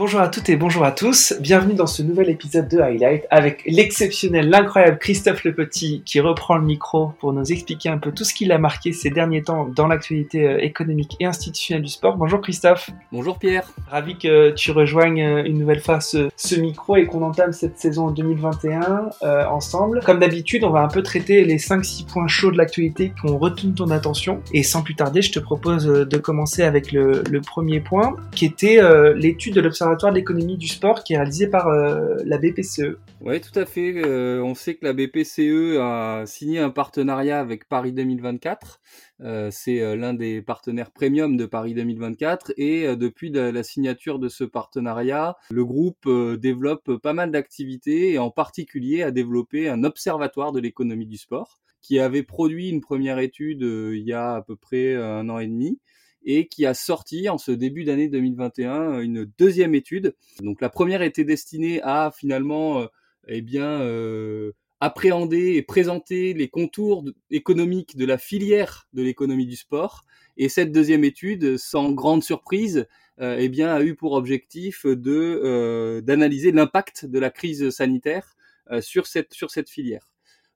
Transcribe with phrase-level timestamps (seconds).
[0.00, 1.34] Bonjour à toutes et bonjour à tous.
[1.40, 6.56] Bienvenue dans ce nouvel épisode de Highlight avec l'exceptionnel, l'incroyable Christophe Le Petit qui reprend
[6.56, 9.66] le micro pour nous expliquer un peu tout ce qu'il a marqué ces derniers temps
[9.66, 12.16] dans l'actualité euh, économique et institutionnelle du sport.
[12.16, 12.88] Bonjour Christophe.
[13.12, 13.70] Bonjour Pierre.
[13.90, 18.10] Ravi que tu rejoignes euh, une nouvelle fois ce, micro et qu'on entame cette saison
[18.10, 20.00] 2021 euh, ensemble.
[20.06, 23.36] Comme d'habitude, on va un peu traiter les 5-6 points chauds de l'actualité qui ont
[23.36, 24.40] retenu ton attention.
[24.54, 28.80] Et sans plus tarder, je te propose de commencer avec le, premier point qui était
[29.14, 29.60] l'étude de
[29.90, 32.98] l'observation de l'économie du sport qui est réalisé par euh, la BPCE.
[33.20, 33.94] Oui, tout à fait.
[33.96, 38.80] Euh, on sait que la BPCE a signé un partenariat avec Paris 2024.
[39.22, 44.44] Euh, c'est l'un des partenaires premium de Paris 2024 et depuis la, signature de ce
[44.44, 50.60] partenariat, le groupe développe pas mal d'activités et en particulier a développé un observatoire de
[50.60, 54.94] l'économie du sport qui avait produit une première étude il y a à peu près
[54.96, 55.78] un an et demi
[56.24, 60.14] et qui a sorti en ce début d'année 2021 une deuxième étude.
[60.42, 62.86] Donc la première était destinée à finalement euh,
[63.28, 69.56] eh bien euh, appréhender et présenter les contours économiques de la filière de l'économie du
[69.56, 70.04] sport.
[70.36, 72.86] Et cette deuxième étude, sans grande surprise,
[73.20, 78.36] euh, eh bien, a eu pour objectif de d'analyser l'impact de la crise sanitaire
[78.80, 80.10] sur cette sur cette filière.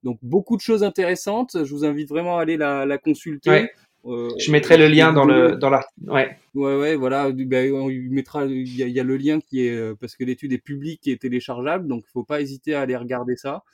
[0.04, 1.56] Donc beaucoup de choses intéressantes.
[1.64, 3.50] Je vous invite vraiment à aller la, la consulter.
[3.50, 3.66] Euh,
[4.04, 6.10] je mettrai le lien dans le dans l'article.
[6.10, 6.36] Ouais.
[6.54, 7.30] Ouais, ouais, voilà.
[7.32, 8.44] Ben, on mettra.
[8.46, 11.88] Il y, a, le lien qui est euh, parce que l'étude est publique et téléchargeable,
[11.88, 13.64] donc il faut pas hésiter à aller regarder ça.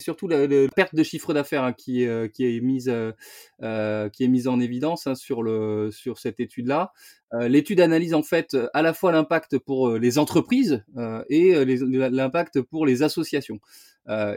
[0.00, 4.48] Surtout la, perte de chiffre d'affaires hein, qui, euh, qui est mise qui est mise
[4.48, 6.92] en évidence hein, sur le sur cette étude-là.
[7.32, 10.84] L'étude analyse en fait à la fois l'impact pour les entreprises
[11.30, 13.60] et l'impact pour les associations.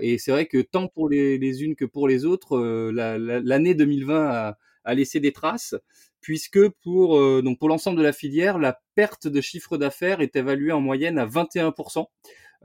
[0.02, 2.58] et c'est vrai que tant pour les, les, unes que pour les autres,
[2.92, 4.58] l'année 2020 a,
[4.88, 5.76] a laissé des traces,
[6.22, 10.36] puisque pour euh, donc pour l'ensemble de la filière, la perte de chiffre d'affaires est
[10.36, 12.08] évaluée en moyenne à 21%.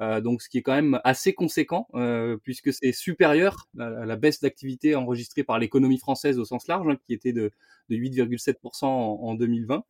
[0.00, 4.16] Euh, donc ce qui est quand même assez conséquent euh, puisque c'est supérieur à la
[4.16, 7.50] baisse d'activité enregistrée par l'économie française au sens large, hein, qui était de,
[7.90, 9.84] de 8,7% en, en, 2020.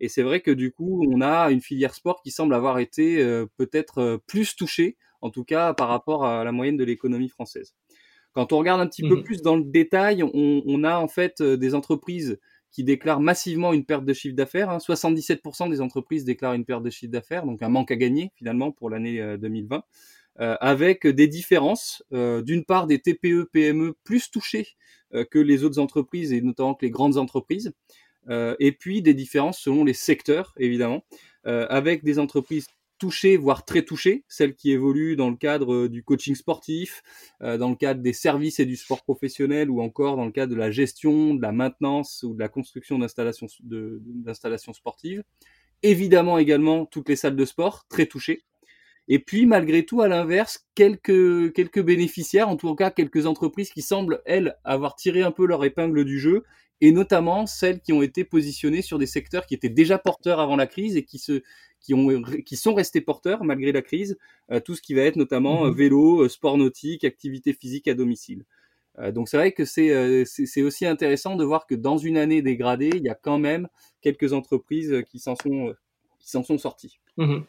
[0.00, 3.22] Et c'est vrai que du coup, on a une filière sport qui semble avoir été
[3.22, 7.74] euh, peut-être plus touchée, en tout cas par rapport à la moyenne de l'économie française.
[8.34, 11.08] Quand on regarde un petit peu mmh plus dans le détail, on, on a en
[11.08, 12.38] fait euh, des entreprises
[12.74, 14.68] qui déclarent massivement une perte de chiffre d'affaires.
[14.68, 14.78] Hein.
[14.78, 18.72] 77% des entreprises déclarent une perte de chiffre d'affaires, donc un manque à gagner finalement
[18.72, 19.80] pour l'année 2020, euh,
[20.40, 22.02] euh, avec des différences.
[22.12, 24.74] Euh, D'une part, des TPE, PME plus touchées
[25.14, 27.72] euh, que les autres entreprises et notamment que les grandes entreprises.
[28.58, 31.04] et puis des différences selon les secteurs, évidemment,
[31.44, 32.66] avec des entreprises
[32.98, 37.02] touchées, voire très touchées, celles qui évoluent dans le cadre euh, du coaching sportif,
[37.42, 40.52] euh, dans le cadre des services et du sport professionnel, ou encore dans le cadre
[40.52, 45.22] de la gestion, de la maintenance ou de la construction d'installations sportives.
[45.82, 48.44] Évidemment également toutes les salles de sport très touchées.
[49.06, 54.22] Et puis malgré tout, à l'inverse, quelques bénéficiaires, en tout cas quelques entreprises qui semblent
[54.24, 56.42] elles avoir tiré un peu leur épingle du jeu
[56.80, 60.56] et notamment celles qui ont été positionnées sur des secteurs qui étaient déjà porteurs avant
[60.56, 61.42] la crise et qui se
[61.84, 64.18] qui ont qui sont restés porteurs malgré la crise,
[64.50, 65.76] euh, tout ce qui va être notamment euh, mhm.
[65.76, 68.44] vélo, euh, sport nautique, activité physique à domicile.
[69.12, 72.92] donc c'est vrai que c'est c'est aussi intéressant de voir que dans une année dégradée,
[72.94, 73.68] il y a quand même
[74.00, 75.74] quelques entreprises qui s'en sont
[76.20, 76.98] qui s'en sont sorties.
[77.16, 77.44] Mhm.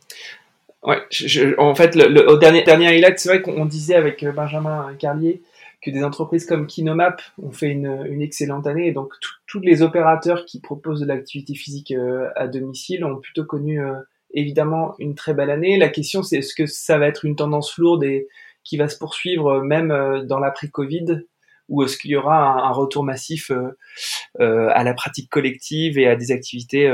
[0.83, 4.93] Ouais, je, en fait, le, au dernier dernier highlight, c'est vrai qu'on disait avec Benjamin
[4.99, 5.41] Carlier
[5.85, 8.87] que des entreprises comme Kinomap ont fait une, une excellente année.
[8.87, 9.13] Et donc,
[9.45, 13.93] tous les opérateurs qui proposent de l'activité physique euh, à domicile ont plutôt connu euh,
[14.35, 15.77] évidemment une très belle année.
[15.77, 18.27] La question, c'est est-ce que ça va être une tendance lourde et
[18.63, 19.89] qui va se poursuivre euh, même
[20.27, 21.25] dans l'après-Covid
[21.67, 23.51] ou est-ce qu'il y aura un, retour massif
[24.37, 26.87] à la pratique collective et à des activités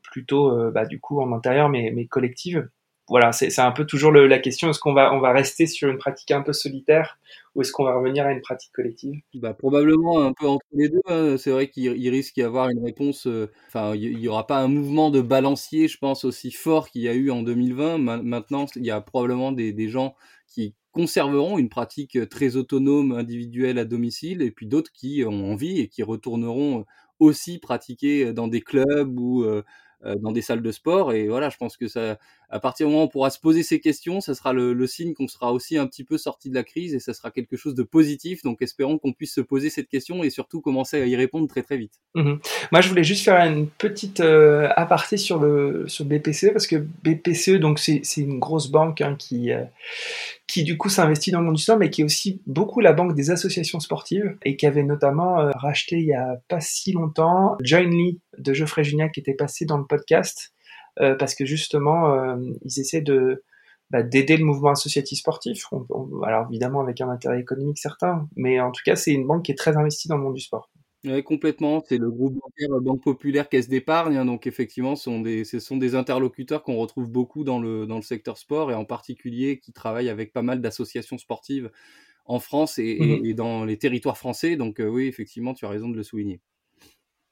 [0.00, 2.68] plutôt bah, du coup en intérieur mais collectives?
[3.10, 5.98] Voilà, c'est un peu toujours la question est-ce qu'on va on va rester sur une
[5.98, 7.18] pratique un peu solitaire
[7.54, 9.20] ou est-ce qu'on va revenir à une pratique collective?
[9.34, 11.00] Bah, probablement un peu entre les deux.
[11.06, 11.36] Hein.
[11.36, 13.26] C'est vrai qu'il risque d'y avoir une réponse.
[13.26, 17.02] Euh, enfin, il y, aura pas un mouvement de balancier, je pense, aussi fort qu'il
[17.02, 17.98] y a eu en 2020.
[17.98, 20.14] maintenant, il y a probablement des, des gens
[20.46, 25.80] qui conserveront une pratique très autonome, individuelle à domicile, et puis d'autres qui ont envie
[25.80, 26.84] et qui retourneront
[27.18, 29.62] aussi pratiquer dans des clubs ou euh,
[30.04, 31.12] euh, dans des salles de sport.
[31.12, 32.18] Et voilà, je pense que ça,
[32.50, 34.86] à partir du moment où on pourra se poser ces questions, ça sera le, le
[34.86, 37.56] signe qu'on sera aussi un petit peu sorti de la crise et ça sera quelque
[37.56, 38.42] chose de positif.
[38.42, 41.62] Donc espérons qu'on puisse se poser cette question et surtout commencer à y répondre très
[41.62, 42.00] très vite.
[42.14, 42.34] Mmh
[42.72, 46.76] Moi, je voulais juste faire une petite euh, aparté sur le sur BPCE parce que
[47.04, 49.64] BPCE, donc c'est une grosse banque hein, qui euh,
[50.48, 52.92] qui du coup s'investit dans le monde du sport, mais qui est aussi beaucoup la
[52.92, 56.92] banque des associations sportives et qui avait notamment euh, racheté il y a pas si
[56.92, 60.52] longtemps Join Lee de Geoffrey Juniac qui était passé dans le podcast
[60.96, 63.42] parce que justement, ils essaient de
[63.90, 65.66] bah, d'aider le mouvement associatif sportif.
[66.24, 69.52] alors évidemment avec un intérêt économique certain, mais en tout cas c'est une banque qui
[69.52, 70.70] est très investie dans le monde du sport.
[71.04, 71.82] Oui, complètement.
[71.88, 74.16] C'est le groupe bancaire Banque Populaire Caisse d'épargne.
[74.16, 77.86] Hein, donc effectivement, ce sont des, ce sont des interlocuteurs qu'on retrouve beaucoup dans le,
[77.86, 81.70] dans le secteur sport et en particulier qui travaillent avec pas mal d'associations sportives
[82.26, 84.56] en France et, mmh dans les territoires français.
[84.56, 86.40] Donc euh, oui, effectivement, tu as raison de le souligner.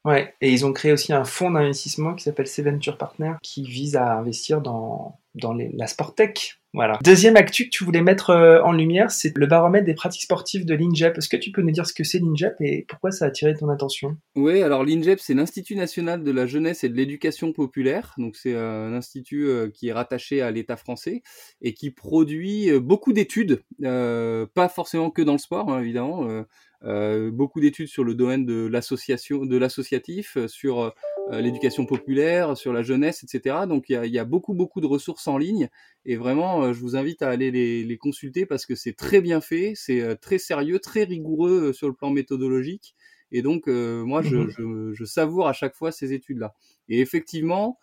[0.05, 3.97] Ouais, et ils ont créé aussi un fonds d'investissement qui s'appelle Seventure Partner qui vise
[3.97, 6.55] à investir dans, dans les, la Sportec.
[6.73, 6.99] Voilà.
[7.03, 10.65] Deuxième actu que tu voulais mettre euh, en lumière, c'est le baromètre des pratiques sportives
[10.65, 11.17] de l'INJEP.
[11.17, 13.55] Est-ce que tu peux nous dire ce que c'est l'INJEP et pourquoi ça a attiré
[13.55, 14.15] ton attention?
[14.35, 18.13] Oui, alors l'INJEP, c'est l'Institut national de la jeunesse et de l'éducation populaire.
[18.17, 21.23] Donc c'est un institut euh, qui est rattaché à l'État français
[21.61, 26.29] et qui produit euh, beaucoup d'études, pas forcément que dans le sport, hein, évidemment.
[26.29, 26.43] Euh,
[26.81, 32.73] beaucoup d'études sur le domaine de l'association, de l'associatif, euh, sur euh, l'éducation populaire, sur
[32.73, 33.57] la jeunesse, etc.
[33.67, 35.69] Donc il y a, y a, beaucoup beaucoup de ressources en ligne
[36.05, 39.41] et vraiment je vous invite à aller les, les consulter parce que c'est très bien
[39.41, 42.95] fait, c'est très sérieux, très rigoureux sur le plan méthodologique
[43.31, 46.55] et donc moi je, mmh je, je, savoure à chaque fois ces études là.
[46.87, 47.77] Et effectivement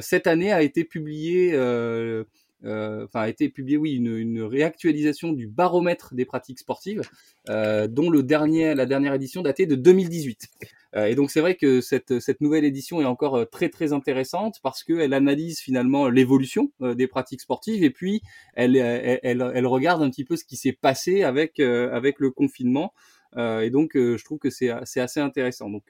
[0.00, 2.24] cette année a été publiée euh,
[2.62, 7.02] enfin a été publié, oui, une, une, réactualisation du baromètre des pratiques sportives,
[7.50, 10.48] euh, dont le dernier, la dernière édition datait de 2018.
[10.96, 13.92] Euh, et donc c'est vrai que cette, cette nouvelle édition est encore euh, très très
[13.92, 18.22] intéressante parce qu'elle analyse finalement l'évolution euh, des pratiques sportives et puis
[18.54, 22.92] elle, elle, elle, regarde un petit peu ce qui s'est passé avec avec le confinement.
[23.36, 25.68] et donc je trouve que c'est assez intéressant.
[25.70, 25.82] Donc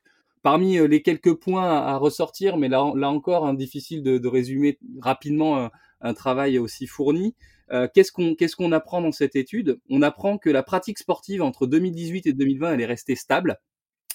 [0.43, 4.79] parmi les quelques points à, ressortir, mais là, là encore, hein, difficile de, de, résumer
[5.01, 5.71] rapidement
[6.05, 7.35] un travail aussi fourni.
[7.73, 9.81] Euh, qu'est-ce qu'on qu'est-ce qu'on apprend dans cette étude?
[9.91, 13.59] On apprend que la pratique sportive entre 2018 et 2020, elle est restée stable.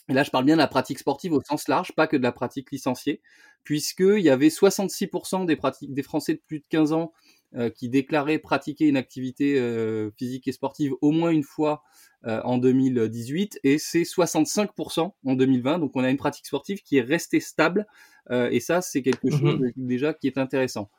[0.07, 2.23] Et là, je parle bien de la pratique sportive au sens large, pas que de
[2.23, 3.21] la pratique licenciée,
[3.63, 7.11] puisqu'il y avait 66% des, pratiques, des Français de plus de 15 ans
[7.55, 11.83] euh, qui déclaraient pratiquer une activité euh, physique et sportive au moins une fois
[12.25, 15.79] en 2018, et c'est 65% en 2020.
[15.79, 17.87] Donc on a une pratique sportive qui est restée stable,
[18.29, 20.89] et ça, c'est quelque mmh chose déjà qui est intéressant.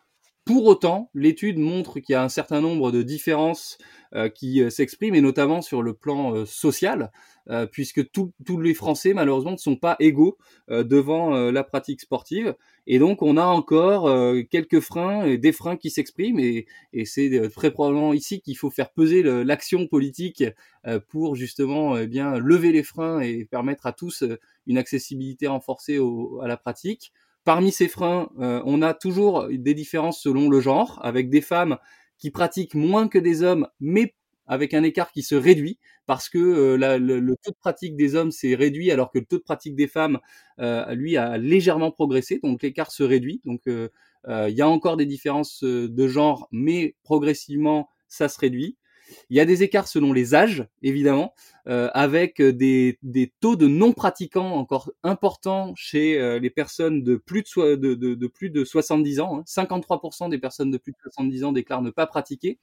[0.45, 3.79] Pour autant, l'étude montre qu'il y a un certain nombre de différences
[4.15, 7.13] euh, qui euh, s'expriment, et notamment sur le plan euh, social,
[7.73, 10.39] puisque tous les Français, malheureusement, ne sont pas égaux
[10.69, 12.55] devant la pratique sportive.
[12.87, 14.09] Et donc, on a encore
[14.51, 16.67] quelques freins, et des freins qui s'expriment, et,
[17.07, 20.45] c'est très probablement ici qu'il faut faire peser l'action politique
[21.09, 24.23] pour justement eh bien lever les freins et permettre à tous
[24.69, 25.99] une accessibilité renforcée
[26.41, 27.13] à la pratique.
[27.45, 31.79] Parmi ces freins, euh, on a toujours des différences selon le genre, avec des femmes
[32.19, 34.15] qui pratiquent moins que des hommes, mais
[34.47, 38.31] avec un écart qui se réduit, parce que euh, le, taux de pratique des hommes
[38.31, 40.19] s'est réduit, alors que le taux de pratique des femmes,
[40.59, 43.41] euh, lui, a légèrement progressé, donc l'écart se réduit.
[43.45, 48.77] Donc il y a encore des différences de genre, mais progressivement, ça se réduit.
[49.29, 51.35] Il y a des écarts selon les âges, évidemment,
[51.69, 57.45] euh, avec des, des, taux de non-pratiquants encore importants chez euh, les personnes de plus
[57.57, 59.39] de, de, de, de plus de 70 ans.
[59.39, 59.45] Hein.
[59.47, 62.59] 53% des personnes de plus de 70 ans déclarent ne pas pratiquer.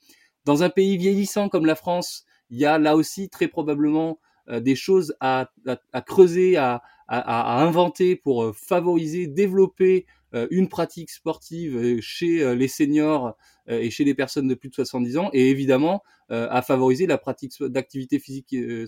[0.45, 4.59] Dans un pays vieillissant comme la France, il y a là aussi très probablement euh,
[4.59, 12.00] des choses à, à, à creuser, à, à, inventer pour favoriser, développer une pratique sportive
[12.01, 13.38] chez les seniors
[13.68, 17.18] et chez les personnes de plus de 70 ans, et évidemment euh, à favoriser la
[17.18, 18.85] pratique d'activité physique euh,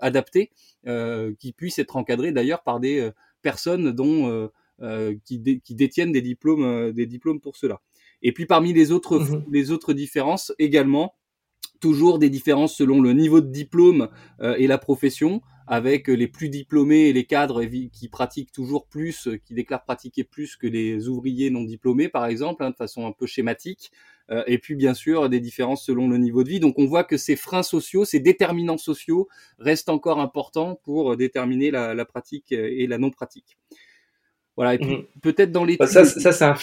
[0.00, 0.50] adaptée
[0.88, 3.10] euh, qui puisse être encadrée d'ailleurs par des
[3.42, 4.50] personnes dont
[5.24, 7.80] qui, qui, détiennent des diplômes des diplômes pour cela.
[8.22, 11.14] Et puis parmi les autres mmh les autres différences également
[11.78, 14.08] toujours des différences selon le niveau de diplôme
[14.42, 19.54] et la profession avec les plus diplômés et les cadres qui pratiquent toujours plus, qui
[19.54, 23.26] déclarent pratiquer plus que les ouvriers non diplômés, par exemple, hein, de façon un peu
[23.26, 23.90] schématique.
[24.30, 26.60] Euh, et puis, bien sûr, des différences selon le niveau de vie.
[26.60, 29.28] Donc, on voit que ces freins sociaux, ces déterminants sociaux
[29.58, 33.58] restent encore importants pour déterminer la, la pratique et la non-pratique.
[34.56, 35.04] Voilà, et puis mmh.
[35.20, 35.80] peut-être dans l'étude.
[35.80, 36.54] Bah, ça, ça c'est un.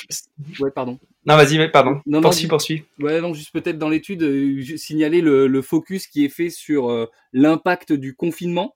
[0.59, 0.97] Ouais, pardon.
[1.25, 2.01] Non, vas-y, pardon.
[2.05, 2.83] Non, poursuis, poursuis.
[2.99, 6.89] Ouais, non, juste peut-être dans l'étude, euh, signaler le, le, focus qui est fait sur
[6.89, 8.75] euh, l'impact du confinement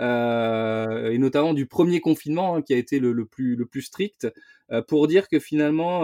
[0.00, 3.82] euh, et notamment du premier confinement hein, qui a été le, le, plus, le plus
[3.82, 4.28] strict,
[4.70, 6.00] euh, pour dire que finalement,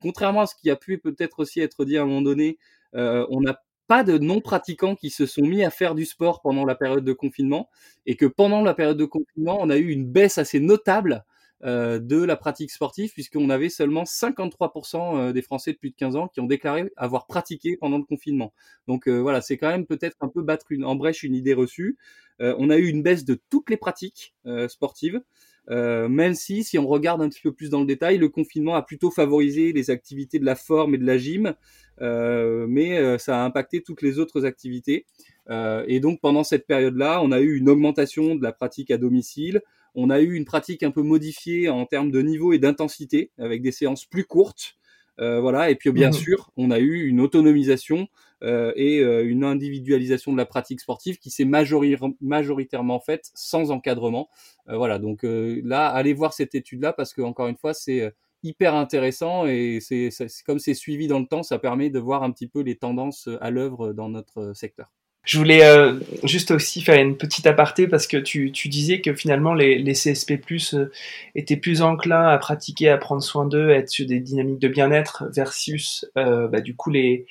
[0.00, 2.58] contrairement à ce qui a pu peut-être aussi être dit à un moment donné,
[2.94, 6.74] on n'a pas de non-pratiquants qui se sont mis à faire du sport pendant la
[6.74, 7.68] période de confinement,
[8.06, 11.24] et que pendant la période de confinement, on a eu une baisse assez notable
[11.64, 16.16] de la pratique sportive, puisqu'on avait seulement 53% euh, des Français de plus de 15
[16.16, 18.52] ans qui ont déclaré avoir pratiqué pendant le confinement.
[18.86, 21.96] Donc euh, voilà, c'est quand même peut-être un peu battre en brèche une idée reçue.
[22.40, 24.34] on a eu une baisse de toutes les pratiques
[24.68, 25.22] sportives.
[25.70, 28.74] Euh, même si, si on regarde un petit peu plus dans le détail, le confinement
[28.74, 31.54] a plutôt favorisé les activités de la forme et de la gym,
[32.00, 35.06] euh, mais euh, ça a impacté toutes les autres activités.
[35.50, 38.98] Euh, et donc pendant cette période-là, on a eu une augmentation de la pratique à
[38.98, 39.62] domicile,
[39.94, 43.62] on a eu une pratique un peu modifiée en termes de niveau et d'intensité, avec
[43.62, 44.76] des séances plus courtes.
[45.20, 46.14] Euh, voilà, et puis bien mmh.
[46.14, 48.08] sûr, on a eu une autonomisation
[48.44, 54.28] euh, et euh, une individualisation de la pratique sportive qui s'est majoritairement faite sans encadrement.
[54.68, 58.74] Euh, voilà, donc là, allez voir cette étude-là parce que encore une fois, c'est hyper
[58.74, 60.10] intéressant et c'est
[60.44, 63.28] comme c'est suivi dans le temps, ça permet de voir un petit peu les tendances
[63.40, 64.92] à l'œuvre dans notre secteur.
[65.24, 69.14] Je voulais euh, juste aussi faire une petite aparté parce que tu, tu disais que
[69.14, 70.38] finalement les, les CSP+
[70.74, 70.90] euh,
[71.34, 74.68] étaient plus enclins à pratiquer, à prendre soin d'eux, à être sur des dynamiques de
[74.68, 77.26] bien-être versus euh, bah, du coup les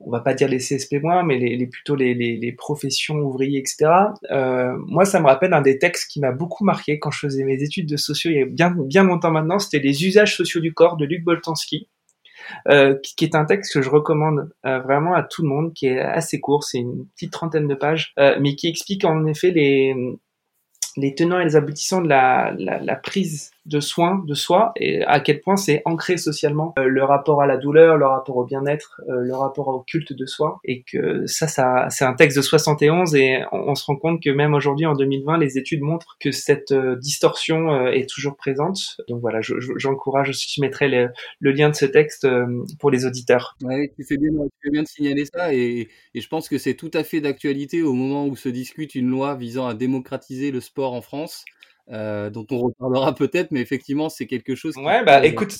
[0.00, 3.16] on va pas dire les CSP moins, mais les, les plutôt les, les, les, professions
[3.16, 3.90] ouvriers, etc.
[4.30, 7.44] Euh, moi, ça me rappelle un des textes qui m'a beaucoup marqué quand je faisais
[7.44, 9.58] mes études de sociaux il y a bien bien longtemps maintenant.
[9.58, 11.88] C'était les usages sociaux du corps de Luc Boltanski
[12.68, 15.86] euh, qui, est un texte que je recommande euh, vraiment à tout le monde, qui
[15.86, 19.50] est assez court, c'est une petite trentaine de pages, euh, mais qui explique en effet
[19.50, 19.94] les,
[21.16, 25.56] tenants et les aboutissants de la prise de soins de soi et à quel point
[25.56, 29.34] c'est ancré socialement euh, le rapport à la douleur, le rapport au bien-être, euh, le
[29.34, 33.42] rapport au culte de soi et que ça, ça c'est un texte de 71 et
[33.52, 36.96] on, se rend compte que même aujourd'hui en 2020 les études montrent que cette euh,
[36.96, 41.74] distorsion est toujours présente donc voilà j'encourage je, aussi je mettrai le, le, lien de
[41.74, 42.26] ce texte
[42.78, 43.56] pour les auditeurs.
[43.62, 46.58] Ouais, tu fais bien, tu fais bien de signaler ça et, et je pense que
[46.58, 50.50] c'est tout à fait d'actualité au moment où se discute une loi visant à démocratiser
[50.50, 51.44] le sport en France.
[51.92, 54.76] Euh, dont on reparlera peut-être, mais effectivement, c'est quelque chose.
[54.76, 55.52] Ouais, bah écoute,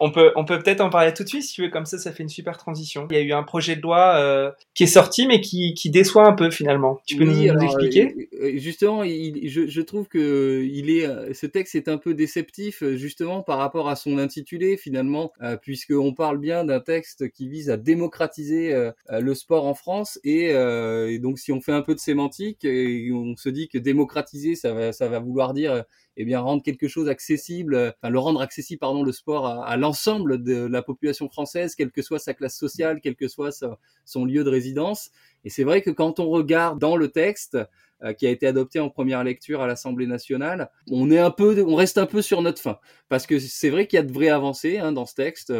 [0.00, 1.96] on peut on peut peut-être en parler tout de suite si tu veux, comme ça,
[1.96, 3.08] ça fait une super transition.
[3.10, 5.88] Il y a eu un projet de loi euh, qui est sorti, mais qui, qui
[5.88, 7.00] déçoit un peu finalement.
[7.06, 8.28] Tu peux nous, expliquer?
[8.34, 12.84] euh, Justement, il, je, je trouve que il est, ce texte est un peu déceptif
[12.96, 17.70] justement par rapport à son intitulé finalement, puisque on parle bien d'un texte qui vise
[17.70, 22.00] à démocratiser le sport en France et, et, donc si on fait un peu de
[22.00, 25.82] sémantique, et on se dit que démocratiser, ça va ça va vouloir dire euh,
[26.16, 29.76] eh bien rendre quelque chose accessible, euh, enfin le rendre accessible pardon le sport à,
[29.76, 33.64] l'ensemble de la population française, quelle que soit sa classe sociale, quel que soit
[34.04, 35.10] son lieu de résidence.
[35.44, 37.56] Et c'est vrai que quand on regarde dans le texte
[38.02, 41.64] euh, qui a été adopté en première lecture à l'Assemblée nationale, on est un peu,
[41.66, 44.12] on reste un peu sur notre fin, parce que c'est vrai qu'il y a de
[44.12, 45.52] vraies avancées hein, dans ce texte.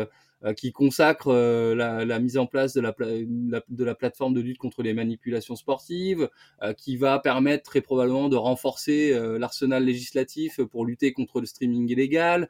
[0.44, 4.40] Euh, qui consacre euh, la, la, mise en place de la, de la plateforme de
[4.40, 6.28] lutte contre les manipulations sportives,
[6.62, 11.90] euh, qui va permettre très probablement de renforcer l'arsenal législatif pour lutter contre le streaming
[11.90, 12.48] illégal,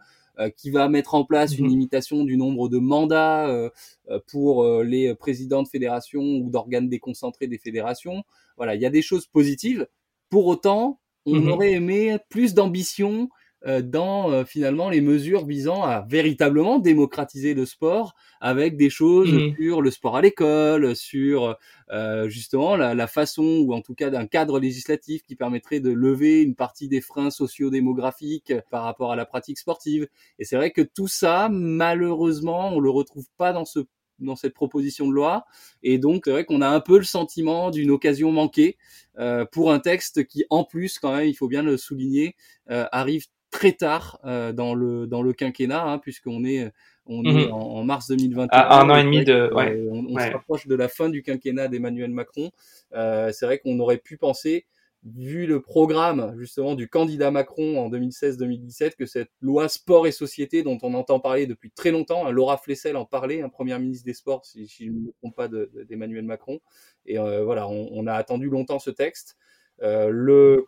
[0.57, 1.71] qui va mettre en place une mhm.
[1.71, 3.71] limitation du nombre de mandats
[4.29, 8.23] pour les présidents de fédérations ou d'organes déconcentrés des fédérations.
[8.57, 9.89] Voilà, il y a des choses positives.
[10.29, 11.49] Pour autant, on mhm.
[11.49, 13.31] aurait aimé plus d'ambition
[13.67, 19.49] dans euh, finalement les mesures visant à véritablement démocratiser le sport avec des choses mmh
[19.59, 21.57] sur le sport à l'école, sur
[21.91, 25.91] euh, justement la, la, façon ou en tout cas d'un cadre législatif qui permettrait de
[25.91, 30.07] lever une partie des freins socio-démographiques par rapport à la pratique sportive.
[30.39, 33.81] Et c'est vrai que tout ça, malheureusement, on le retrouve pas dans ce
[34.19, 35.45] dans cette proposition de loi.
[35.83, 38.77] Et donc, c'est vrai qu'on a un peu le sentiment d'une occasion manquée
[39.19, 42.37] euh, pour un texte qui, en plus, quand même, il faut bien le souligner,
[42.71, 43.27] euh, arrive
[43.59, 46.71] très tard euh, dans le dans le quinquennat, hein, puisqu'on est
[47.07, 47.53] on est mhm.
[47.53, 48.49] en, mars 2021.
[48.57, 49.85] À un an et demi de, ouais.
[49.91, 52.51] on, on se rapproche de la fin du quinquennat d'Emmanuel Macron.
[52.95, 54.67] Euh, c'est vrai qu'on aurait pu penser,
[55.05, 60.63] vu le programme justement du candidat Macron en 2016-2017, que cette loi sport et société
[60.63, 63.81] dont on entend parler depuis très longtemps, hein, Laura Flessel en parlait, un hein, première
[63.81, 66.61] ministre des Sports, si, si je ne me trompe pas d'Emmanuel Macron.
[67.07, 69.37] Et euh, voilà, on, on, a attendu longtemps ce texte.
[69.83, 70.65] Euh, le,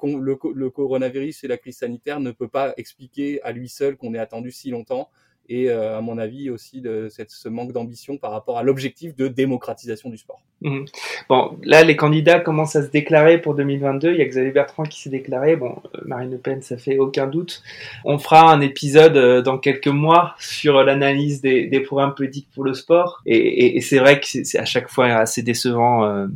[0.70, 4.50] coronavirus et la crise sanitaire ne peut pas expliquer à lui seul qu'on ait attendu
[4.52, 5.08] si longtemps
[5.48, 9.26] et euh, à mon avis aussi de ce manque d'ambition par rapport à l'objectif de
[9.26, 10.40] démocratisation du sport.
[10.62, 10.84] Mmh.
[11.28, 14.12] Bon, là les candidats commencent à se déclarer pour 2022.
[14.12, 15.56] Il y a Xavier Bertrand qui s'est déclaré.
[15.56, 17.62] Bon, Marine Le Pen, ça fait aucun doute.
[18.04, 22.74] On fera un épisode euh, dans quelques mois sur l'analyse des, programmes politiques pour le
[22.74, 23.20] sport.
[23.26, 26.28] Et, c'est vrai que c'est à chaque fois assez décevant.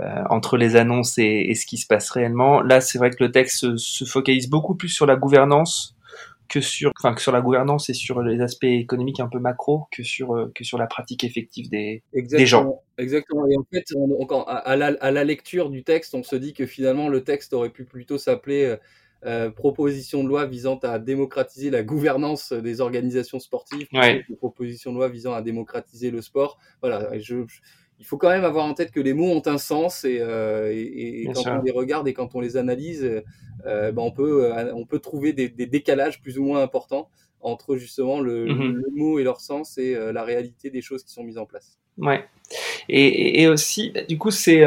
[0.00, 2.60] Entre les annonces et, et, ce qui se passe réellement.
[2.60, 5.94] Là, c'est vrai que le texte se, focalise beaucoup plus sur la gouvernance
[6.48, 9.86] que sur, enfin, que sur la gouvernance et sur les aspects économiques un peu macro
[9.90, 12.82] que sur euh, que sur la pratique effective des, des gens.
[12.98, 13.46] Exactement.
[13.48, 16.66] Et en fait, on, à, la, à, la, lecture du texte, on se dit que
[16.66, 18.76] finalement le texte aurait pu plutôt s'appeler euh,
[19.24, 24.24] euh proposition de loi visant à démocratiser la gouvernance des organisations sportives, ouais.
[24.38, 26.58] proposition de loi visant à démocratiser le sport.
[26.82, 27.46] Voilà, je,
[27.98, 31.30] il faut quand même avoir en tête que les mots ont un sens et, et,
[31.32, 33.22] quand on les regarde et quand on les analyse,
[33.64, 37.08] ben on peut on peut trouver des, des, décalages plus ou moins importants
[37.40, 41.24] entre justement le, le, mot et leur sens et la réalité des choses qui sont
[41.24, 41.78] mises en place.
[41.96, 42.24] Ouais.
[42.88, 44.64] Et, et aussi, du coup, c'est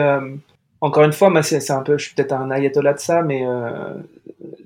[0.81, 3.93] encore une fois, c'est un peu, je suis peut-être un ayatollah de ça, mais euh,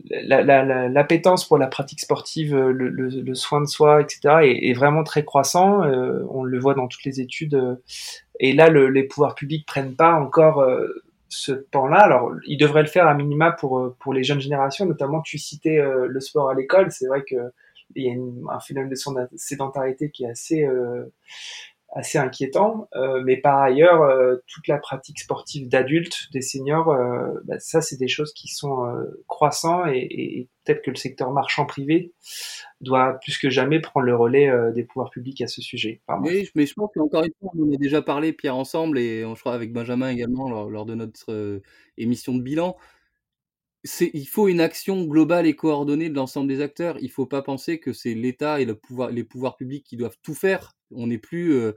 [0.10, 5.24] l'appétence pour la pratique sportive, euh, le, soin de soi, etc., est, est vraiment très
[5.24, 5.84] croissant.
[5.84, 7.56] Euh, on le voit dans toutes les études.
[7.56, 7.76] Euh,
[8.40, 10.66] et là, le, les pouvoirs publics prennent pas encore
[11.30, 12.00] ce pan-là.
[12.00, 15.22] Alors, ils devraient le faire à minima pour pour les jeunes générations, notamment.
[15.22, 16.92] Tu citais le sport à l'école.
[16.92, 17.36] C'est vrai que
[17.96, 18.96] il y a une, un phénomène de
[19.36, 20.68] sédentarité qui est assez
[21.94, 22.88] assez inquiétant.
[22.96, 27.82] Euh, mais par ailleurs, euh, toute la pratique sportive d'adultes, des seniors, euh, bah, ça,
[27.82, 28.86] c'est des choses qui sont
[29.28, 32.14] croissantes et, et peut-être que le secteur marchand privé
[32.80, 36.02] doit plus que jamais prendre le relais des pouvoirs publics à ce sujet.
[36.22, 39.22] oui, mais je pense qu'encore une fois, on en a déjà parlé, Pierre, ensemble, et
[39.22, 41.62] je crois avec Benjamin également lors, lors de notre
[41.98, 42.78] émission de bilan
[43.84, 46.98] il faut une action globale et coordonnée de l'ensemble des acteurs.
[47.02, 50.18] Il faut pas penser que c'est l'État et le pouvoir, les pouvoirs publics qui doivent
[50.22, 50.76] tout faire.
[50.92, 51.74] On n'est plus, euh,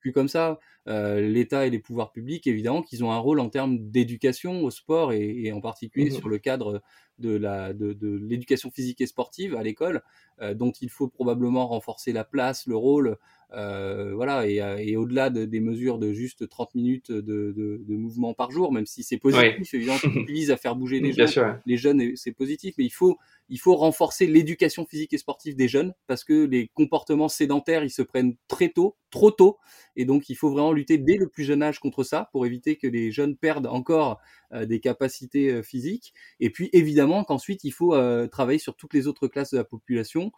[0.00, 0.58] plus comme ça.
[0.88, 4.70] Euh, L'État et les pouvoirs publics, évidemment, qu'ils ont un rôle en termes d'éducation au
[4.70, 6.82] sport et, et en particulier mmh sur le cadre
[7.18, 10.02] de la de, de l'éducation physique et sportive à l'école,
[10.42, 13.16] euh, dont il faut probablement renforcer la place, le rôle,
[13.52, 17.20] euh, voilà, et, euh, et au-delà de, des mesures de juste 30 minutes de,
[17.52, 21.00] de, de mouvement par jour, même si c'est positif, évidemment, qui vise à faire bouger
[21.00, 25.18] les jeunes, les jeunes, c'est positif, mais il faut il faut renforcer l'éducation physique et
[25.18, 29.58] sportive des jeunes parce que les comportements sédentaires, ils se prennent très tôt, trop tôt,
[29.96, 32.76] et donc il faut vraiment lutter dès le plus jeune âge contre ça pour éviter
[32.76, 34.20] que les jeunes perdent encore
[34.52, 36.14] euh, des capacités euh, physiques.
[36.38, 39.64] Et puis évidemment qu'ensuite il faut euh, travailler sur toutes les autres classes de la
[39.64, 40.30] population,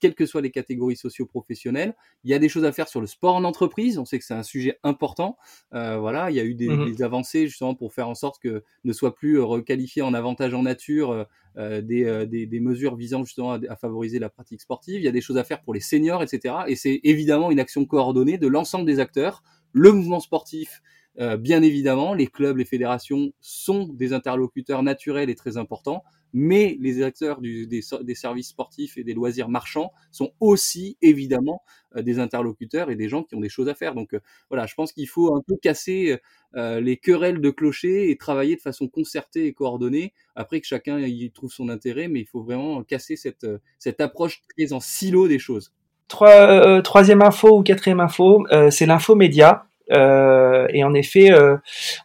[0.00, 1.94] quelles que soient les catégories socio-professionnelles.
[2.24, 3.98] Il y a des choses à faire sur le sport en entreprise.
[3.98, 5.36] On sait que c'est un sujet important.
[5.70, 8.64] voilà, il y a eu des, mmh des, avancées justement pour faire en sorte que
[8.84, 13.58] ne soit plus requalifié en avantage en nature des, des, des, mesures visant justement à,
[13.68, 15.00] à, favoriser la pratique sportive.
[15.00, 16.54] Il y a des choses à faire pour les seniors, etc.
[16.66, 19.42] Et c'est évidemment une action coordonnée de l'ensemble des acteurs,
[19.72, 20.82] le mouvement sportif
[21.20, 26.76] euh, bien évidemment, les clubs, les fédérations sont des interlocuteurs naturels et très importants, mais
[26.80, 31.62] les acteurs du, des, des, services sportifs et des loisirs marchands sont aussi évidemment
[31.96, 33.94] euh, des interlocuteurs et des gens qui ont des choses à faire.
[33.94, 36.18] Donc euh, voilà, je pense qu'il faut un peu casser
[36.54, 40.12] les querelles de clochers et travailler de façon concertée et coordonnée.
[40.36, 43.46] Après que chacun y trouve son intérêt, mais il faut vraiment casser cette,
[43.78, 45.72] cette approche très en silo des choses.
[46.08, 49.66] Trois, troisième info ou quatrième info, c'est l'info média.
[49.90, 51.56] Euh, et en effet, euh,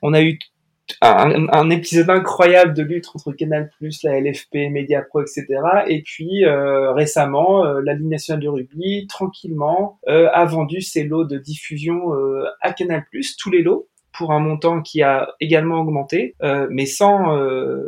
[0.02, 0.40] on a eu
[1.02, 3.70] un, un, épisode incroyable de lutte entre Canal+,
[4.04, 5.46] la LFP, Mediapro, etc.
[5.88, 11.04] Et puis euh, récemment, euh, la Ligue nationale du rugby, tranquillement, euh, a vendu ses
[11.04, 12.12] lots de diffusion
[12.62, 13.06] à Canal+,
[13.38, 16.36] tous les lots, pour un montant qui a également augmenté,
[16.70, 17.38] mais sans,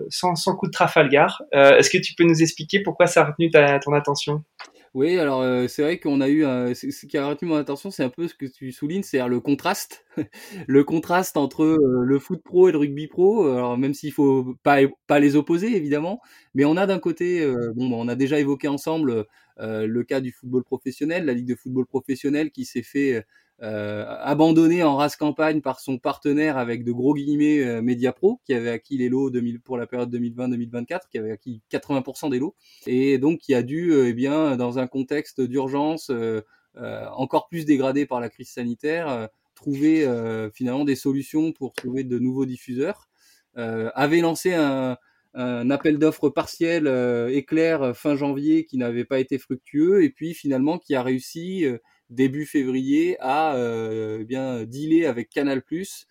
[0.10, 1.42] sans, sans coup de Trafalgar.
[1.52, 4.44] Est-ce que tu peux nous expliquer pourquoi ça a retenu ta, ton attention?
[4.94, 6.74] Oui, alors euh, c'est vrai qu'on a eu un...
[6.74, 9.40] ce qui a retenu mon attention, c'est un peu ce que tu soulignes, c'est le
[9.40, 10.06] contraste,
[10.68, 13.48] le contraste entre euh, le foot pro et le rugby pro.
[13.48, 16.22] Alors même s'il faut pas pas les opposer évidemment,
[16.54, 19.26] mais on a d'un côté, euh, bon, bah, on a déjà évoqué ensemble
[19.62, 23.26] le cas du football professionnel, la ligue de football professionnel qui s'est fait
[23.62, 28.54] euh, abandonné en race campagne par son partenaire avec de gros guillemets euh, Mediapro, qui
[28.54, 32.56] avait acquis les lots 2000, pour la période 2020-2024, qui avait acquis 80% des lots,
[32.88, 36.42] et donc qui a dû, euh, eh bien, dans un contexte d'urgence euh,
[36.76, 40.08] encore plus dégradé par la crise sanitaire, trouver
[40.54, 43.10] finalement des solutions pour trouver de nouveaux diffuseurs.
[43.56, 44.96] avait lancé un,
[45.34, 46.88] un appel d'offres partiel
[47.34, 51.66] éclair fin janvier qui n'avait pas été fructueux et puis finalement qui a réussi
[52.10, 55.62] début février à euh, eh bien dealer avec Canal+,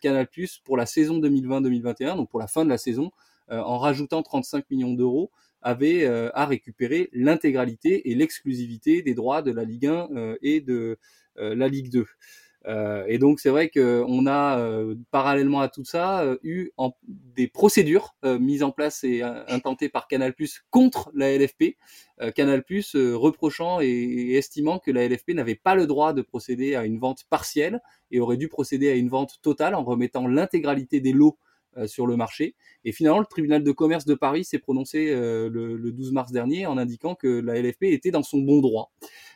[0.00, 0.28] Canal+
[0.64, 3.10] pour la saison 2020-2021, donc pour la fin de la saison,
[3.50, 5.30] euh, en rajoutant 35 millions d'euros,
[5.62, 10.60] avait euh, à récupérer l'intégralité et l'exclusivité des droits de la Ligue 1 euh, et
[10.60, 10.98] de
[11.40, 12.04] la Ligue 2.
[12.66, 16.70] Euh, et donc c'est vrai qu'on a euh, parallèlement à tout ça euh, eu
[17.06, 20.34] des procédures mises en place et intentées par Canal+
[20.70, 21.76] contre la LFP.
[22.34, 22.64] Canal+
[23.14, 27.24] reprochant et, estimant que la LFP n'avait pas le droit de procéder à une vente
[27.30, 31.38] partielle et aurait dû procéder à une vente totale en remettant l'intégralité des lots
[31.86, 32.56] sur le marché.
[32.84, 36.66] Et finalement, le tribunal de commerce de Paris s'est prononcé le, le, 12 mars dernier
[36.66, 38.90] en indiquant que la LFP était dans son bon droit.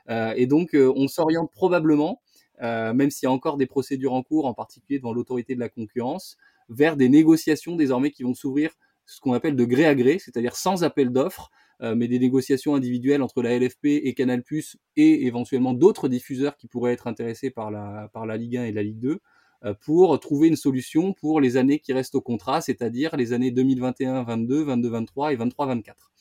[0.08, 2.20] et donc, on s'oriente probablement
[2.62, 5.68] même s'il y a encore des procédures en cours, en particulier devant l'autorité de la
[5.68, 6.36] concurrence,
[6.68, 8.70] vers des négociations désormais qui vont s'ouvrir
[9.06, 11.50] ce qu'on appelle de gré à gré, c'est-à-dire sans appel d'offres,
[11.82, 14.42] euh, mais des négociations individuelles entre la LFP et Canal+,
[14.96, 18.82] et éventuellement d'autres diffuseurs qui pourraient être intéressés par la, par Ligue 1 et la
[18.82, 19.20] Ligue 2,
[19.80, 24.24] pour trouver une solution pour les années qui restent au contrat, c'est-à-dire les années 2021,
[24.24, 26.12] 22, 22, 23 et 23, 24.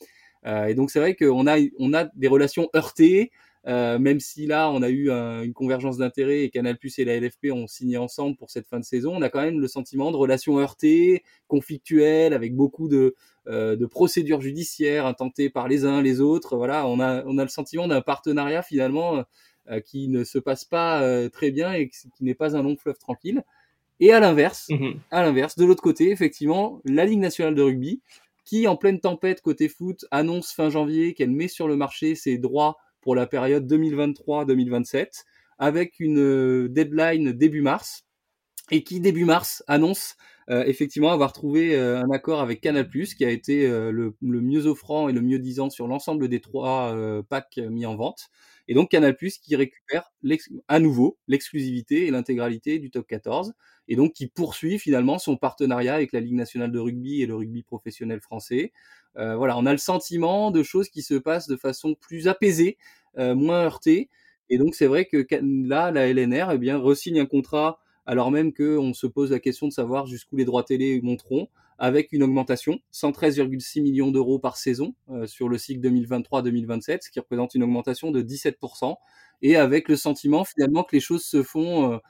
[0.68, 3.32] et donc c'est vrai qu'on on a des relations heurtées.
[3.68, 7.52] Euh, même si là, on a eu une convergence d'intérêts et Canal+ et la LFP
[7.52, 10.16] ont signé ensemble pour cette fin de saison, on a quand même le sentiment de
[10.16, 13.14] relations heurtées, conflictuelles, avec beaucoup de,
[13.46, 16.56] euh, de procédures judiciaires intentées par les uns les autres.
[16.56, 19.24] Voilà, on a, on a le sentiment d'un partenariat finalement
[19.70, 22.76] euh, qui ne se passe pas euh, très bien et qui n'est pas un long
[22.76, 23.44] fleuve tranquille.
[24.00, 28.00] Et à l'inverse, mmh à l'inverse, de l'autre côté, effectivement, la Ligue nationale de rugby,
[28.44, 32.38] qui en pleine tempête côté foot annonce fin janvier qu'elle met sur le marché ses
[32.38, 35.24] droits pour la période 2023-2027,
[35.58, 38.06] avec une euh, deadline début mars,
[38.70, 40.16] et qui début mars annonce
[40.48, 45.08] euh, effectivement avoir trouvé euh, un accord avec Canal+, qui a été le, mieux offrant
[45.08, 46.96] et le mieux disant sur l'ensemble des trois
[47.28, 48.30] packs mis en vente.
[48.68, 50.12] Et donc Canal+, qui récupère
[50.68, 53.54] à nouveau l'exclusivité et l'intégralité du top 14,
[53.88, 57.34] et donc qui poursuit finalement son partenariat avec la Ligue nationale de rugby et le
[57.34, 58.72] rugby professionnel français.
[59.16, 62.78] Euh, voilà, on a le sentiment de choses qui se passent de façon plus apaisée,
[63.18, 64.08] euh, moins heurtée.
[64.48, 68.52] Et donc c'est vrai que là, la LNR eh bien resigne un contrat alors même
[68.52, 72.80] qu'on se pose la question de savoir jusqu'où les droits télé monteront, avec une augmentation,
[72.92, 78.10] 113,6 millions d'euros par saison euh, sur le cycle 2023-2027, ce qui représente une augmentation
[78.10, 78.96] de 17%,
[79.42, 82.00] et avec le sentiment finalement que les choses se font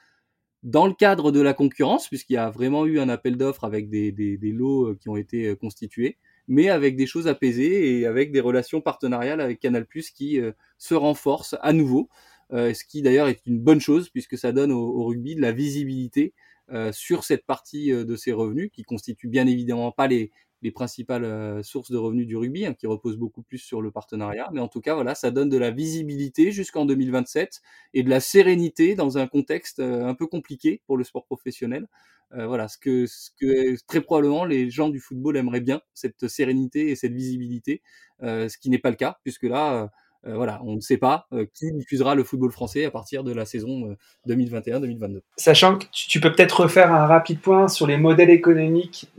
[0.63, 3.89] dans le cadre de la concurrence, puisqu'il y a vraiment eu un appel d'offres avec
[3.89, 8.81] des, lots qui ont été constitués, mais avec des choses apaisées et avec des relations
[8.81, 12.09] partenariales avec Canal+ qui euh, se renforcent à nouveau,
[12.53, 15.53] euh, ce qui d'ailleurs est une bonne chose puisque ça donne au, rugby de la
[15.53, 16.52] visibilité euh,
[16.93, 20.31] sur cette partie de ses revenus qui constitue bien évidemment pas les,
[20.63, 23.91] les principales euh, sources de revenus du rugby, hein, qui reposent beaucoup plus sur le
[23.91, 24.49] partenariat.
[24.53, 27.61] Mais en tout cas, voilà, ça donne de la visibilité jusqu'en 2027
[27.95, 31.89] et de la sérénité dans un contexte euh, un peu compliqué pour le sport professionnel.
[32.33, 36.29] Euh, voilà, ce que, ce que très probablement les gens du football aimeraient bien, cette
[36.29, 37.83] sérénité et cette visibilité,
[38.23, 39.91] ce qui n'est pas le cas, puisque là,
[40.27, 43.33] euh, voilà, on ne sait pas euh, qui diffusera le football français à partir de
[43.33, 43.97] la saison
[44.29, 45.17] 2021-2022.
[45.17, 49.11] Euh, Sachant que tu, peux peut-être refaire un rapide point sur les modèles économiques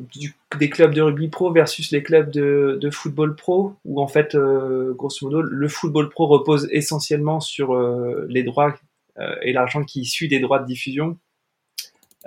[0.57, 4.37] des clubs de rugby pro versus les clubs de, football pro, où en fait,
[4.95, 7.75] grosso modo, le football pro repose essentiellement sur
[8.29, 8.75] les droits
[9.41, 11.17] et l'argent qui issu des droits de diffusion.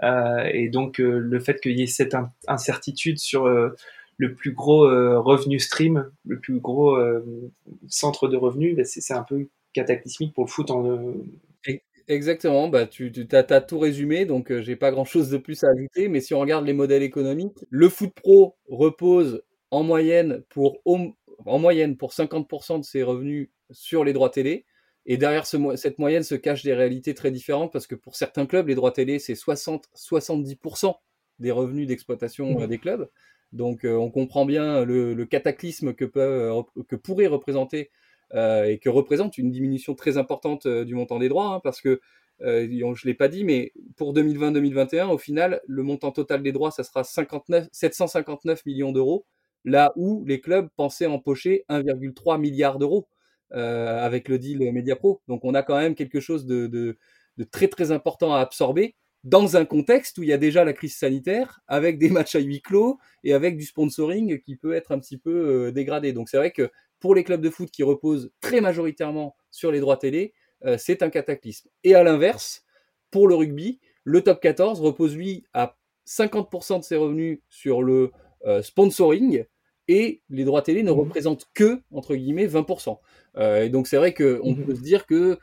[0.02, 2.16] et donc le fait qu'il y ait cette
[2.48, 3.46] incertitude sur
[4.16, 7.50] le plus gros euh, revenu stream, le plus gros euh,
[7.88, 11.12] centre de revenus, bah, c'est un peu cataclysmique pour le foot en, euh,
[12.08, 15.70] Exactement, bah tu, tu as, tout résumé, donc j'ai pas grand chose de plus à
[15.70, 20.78] ajouter, mais si on regarde les modèles économiques, le foot pro repose en moyenne pour
[20.84, 24.66] en moyenne pour 50% de ses revenus sur les droits télé,
[25.04, 28.46] et derrière ce, cette moyenne se cachent des réalités très différentes parce que pour certains
[28.46, 30.94] clubs, les droits télé c'est 60-70%
[31.40, 32.66] des revenus d'exploitation mmh.
[32.68, 33.10] des clubs.
[33.52, 37.90] Donc euh, on comprend bien le, cataclysme euh, que pourrait représenter
[38.34, 42.00] euh, et que représente une diminution très importante du montant des droits, hein, parce que
[42.40, 46.70] je je l'ai pas dit, mais pour 2020-2021, au final, le montant total des droits,
[46.70, 49.24] ça sera 59, 759 millions d'euros,
[49.64, 53.08] là où les clubs pensaient empocher 1,3 milliard d'euros
[53.52, 55.22] avec le deal Mediapro.
[55.28, 56.98] Donc on a quand même quelque chose de
[57.50, 58.96] très très important à absorber
[59.26, 62.38] dans un contexte où il y a déjà la crise sanitaire, avec des matchs à
[62.38, 66.12] huis clos et avec du sponsoring qui peut être un petit peu euh, dégradé.
[66.12, 69.80] Donc c'est vrai que pour les clubs de foot qui reposent très majoritairement sur les
[69.80, 70.32] droits télé,
[70.64, 71.68] euh, c'est un cataclysme.
[71.82, 72.64] Et à l'inverse,
[73.10, 78.12] pour le rugby, le top 14 repose lui à 50% de ses revenus sur le
[78.46, 79.44] euh, sponsoring
[79.88, 82.98] et les droits télé ne mmh représentent que, entre guillemets, 20%.
[83.60, 85.38] et donc c'est vrai qu'on mmh peut se dire que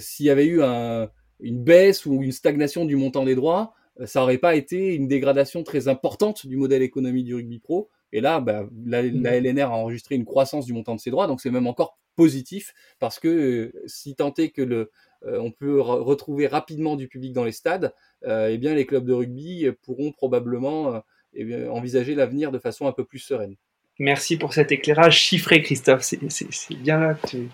[0.00, 4.06] s'il y avait eu un, une baisse ou une stagnation du montant des droits, euh,
[4.06, 7.88] ça n'aurait pas été une dégradation très importante du modèle économique du rugby pro.
[8.12, 11.40] Et là, bah, la, LNR a enregistré une croissance du montant de ses droits, donc
[11.40, 14.90] c'est même encore positif parce que euh, si tant est que le,
[15.24, 17.92] euh, on peut retrouver rapidement du public dans les stades,
[18.26, 21.00] eh bien les clubs de rugby pourront probablement
[21.34, 23.54] eh envisager l'avenir de façon un peu plus sereine.
[23.98, 26.02] Merci pour cet éclairage chiffré, Christophe.
[26.02, 27.48] C'est bien là que tu,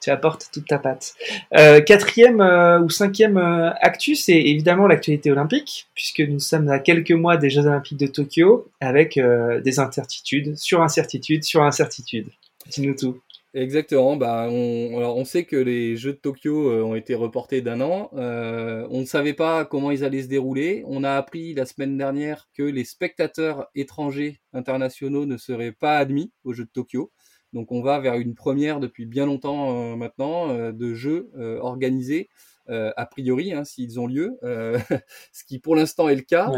[0.00, 1.14] tu apportes toute ta patte.
[1.56, 6.78] Euh, quatrième euh, ou cinquième euh, actus, c'est évidemment l'actualité olympique, puisque nous sommes à
[6.78, 12.28] quelques mois des Jeux olympiques de Tokyo, avec des incertitudes, sur incertitude, sur incertitude.
[12.70, 13.20] Dis-nous tout.
[13.52, 14.16] Exactement.
[14.16, 18.10] Bah, on, alors on sait que les Jeux de Tokyo ont été reportés d'un an.
[18.12, 20.84] on ne savait pas comment ils allaient se dérouler.
[20.86, 26.32] On a appris la semaine dernière que les spectateurs étrangers internationaux ne seraient pas admis
[26.44, 27.10] aux Jeux de Tokyo.
[27.52, 31.58] Donc on va vers une première depuis bien longtemps euh, maintenant euh, de jeux euh,
[31.60, 32.28] organisés
[32.72, 34.38] a priori, hein, s'ils ont lieu,
[35.32, 36.52] ce qui pour l'instant est le cas,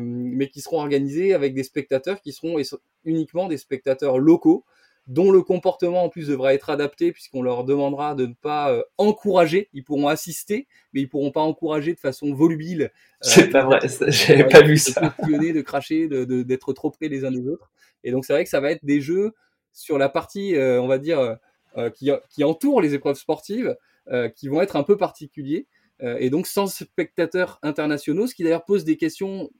[0.00, 2.56] mais qui seront organisés avec des spectateurs qui seront
[3.04, 4.64] uniquement des spectateurs locaux
[5.06, 8.82] dont le comportement en plus devra être adapté puisqu'on leur demandera de ne pas euh,
[8.98, 9.68] encourager.
[9.72, 12.82] Ils pourront assister, mais ils pourront pas encourager de façon volubile.
[12.82, 12.88] Euh,
[13.20, 13.78] c'est pas vrai,
[14.08, 15.14] j'avais pas vu ça.
[15.26, 17.70] De de cracher, de, d'être trop près les uns des autres.
[18.04, 19.32] Et donc c'est vrai que ça va être des jeux
[19.76, 21.36] sur la partie, euh, on va dire,
[21.94, 23.76] qui, qui entoure les épreuves sportives,
[24.34, 25.66] qui vont être un peu particuliers.
[26.00, 29.50] et donc sans spectateurs internationaux, ce qui d'ailleurs pose des questions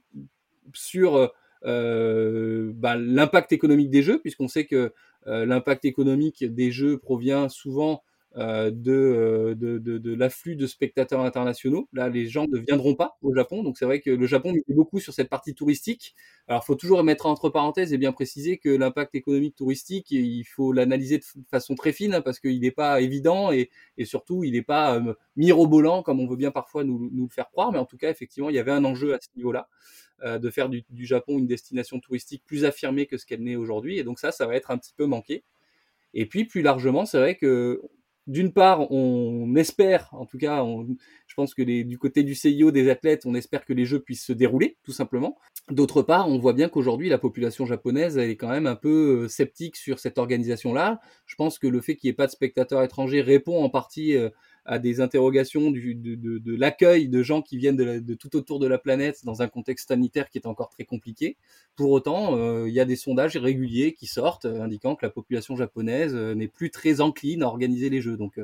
[0.72, 1.30] sur
[1.62, 4.94] bah, l'impact économique des jeux, puisqu'on sait que
[5.26, 8.02] euh, l'impact économique des jeux provient souvent
[8.36, 11.88] euh, euh, de, l'afflux de spectateurs internationaux.
[11.92, 14.74] Là, les gens ne viendront pas au Japon, donc c'est vrai que le Japon est
[14.74, 16.14] beaucoup sur cette partie touristique.
[16.48, 20.44] Alors, il faut toujours mettre entre parenthèses et bien préciser que l'impact économique touristique, il
[20.44, 23.70] faut l'analyser de façon très fine hein, parce qu'il n'est pas évident et,
[24.04, 25.00] surtout, il n'est pas
[25.36, 27.72] mirobolant comme on veut bien parfois nous, le faire croire.
[27.72, 29.68] Mais en tout cas, effectivement, il y avait un enjeu à ce niveau-là.
[30.24, 33.98] Euh, de faire du, Japon une destination touristique plus affirmée que ce qu'elle n'est aujourd'hui.
[33.98, 35.44] Et donc ça, ça va être un petit peu manqué.
[36.14, 37.82] Et puis plus largement, c'est vrai que
[38.26, 40.64] d'une part, on espère, en tout cas,
[41.26, 44.24] je pense que du côté du CIO des athlètes, on espère que les jeux puissent
[44.24, 45.38] se dérouler, tout simplement.
[45.70, 49.28] D'autre part, on voit bien qu'aujourd'hui, la population japonaise, est quand même un peu euh,
[49.28, 51.00] sceptique sur cette organisation-là.
[51.26, 54.16] Je pense que le fait qu'il n'y ait pas de spectateurs étrangers répond en partie
[54.16, 54.30] euh,
[54.66, 58.36] à des interrogations du, de, de, de l'accueil de gens qui viennent de, de, tout
[58.36, 61.36] autour de la planète dans un contexte sanitaire qui est encore très compliqué.
[61.76, 65.10] Pour autant, euh, il y a des sondages réguliers qui sortent euh, indiquant que la
[65.10, 68.16] population japonaise euh, n'est plus très encline à organiser les jeux.
[68.16, 68.40] Donc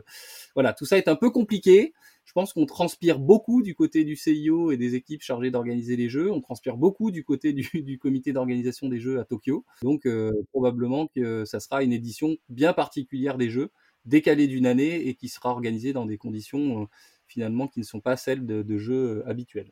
[0.55, 1.93] voilà, tout ça est un peu compliqué.
[2.25, 6.09] Je pense qu'on transpire beaucoup du côté du CIO et des équipes chargées d'organiser les
[6.09, 6.31] jeux.
[6.31, 9.65] On transpire beaucoup du côté du, du comité d'organisation des jeux à Tokyo.
[9.83, 10.07] Donc
[10.53, 13.71] probablement que ça sera une édition bien particulière des jeux
[14.05, 16.87] décalé d'une année et qui sera organisé dans des conditions euh,
[17.27, 19.71] finalement qui ne sont pas celles de, jeux euh, habituels.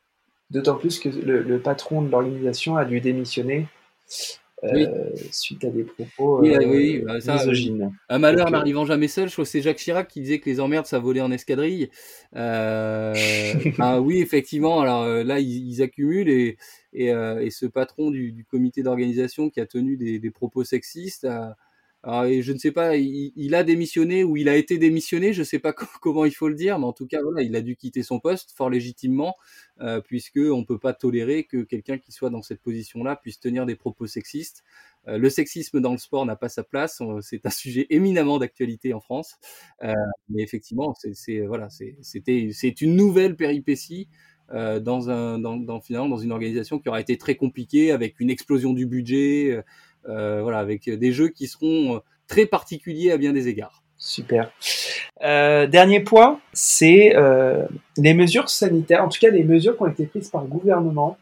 [0.51, 3.67] D'autant plus que le, patron de l'organisation a dû démissionner
[4.65, 7.93] euh, suite à des propos oui, bah, misogynes.
[8.09, 9.29] Un malheur n'arrivant jamais seul.
[9.29, 11.89] Je crois que c'est Jacques Chirac qui disait que les emmerdes ça volait en escadrille.
[12.35, 13.13] ah
[14.01, 14.81] oui, effectivement.
[14.81, 16.59] Alors là, ils, accumulent et,
[16.93, 21.25] et, ce patron du, comité d'organisation qui a tenu des, des propos sexistes.
[21.25, 21.57] A,
[22.03, 25.45] alors, je ne sais pas, il, a démissionné ou il a été démissionné, je ne
[25.45, 27.77] sais pas comment il faut le dire, mais en tout cas, voilà, il a dû
[27.77, 29.37] quitter son poste fort légitimement,
[29.83, 33.67] euh, puisque on peut pas tolérer que quelqu'un qui soit dans cette position-là puisse tenir
[33.67, 34.65] des propos sexistes.
[35.09, 38.95] Euh, le sexisme dans le sport n'a pas sa place, c'est un sujet éminemment d'actualité
[38.95, 39.37] en France,
[39.83, 39.93] euh,
[40.31, 41.69] mais effectivement, c'est voilà,
[42.01, 44.09] c'était c'est une nouvelle péripétie.
[44.53, 48.19] Euh, dans un dans, dans, finalement dans une organisation qui aura été très compliquée avec
[48.19, 49.63] une explosion du budget euh,
[50.05, 53.83] voilà, avec des jeux qui seront euh, très particuliers à bien des égards.
[53.99, 54.51] Super.
[55.23, 57.67] Euh, dernier point, c'est euh,
[57.99, 61.19] les mesures sanitaires, en tout cas les mesures qui ont été prises par le gouvernement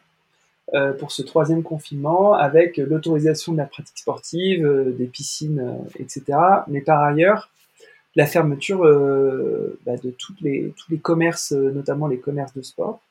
[0.73, 6.37] euh, pour ce troisième confinement, avec l'autorisation de la pratique sportive, euh, des piscines, etc.
[6.67, 7.49] Mais par ailleurs,
[8.15, 8.79] la fermeture
[9.85, 13.01] bah, de les, tous les commerces, notamment les commerces de sport.